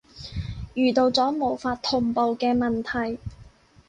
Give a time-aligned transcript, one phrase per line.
[0.73, 3.19] 遇到咗無法同步嘅問題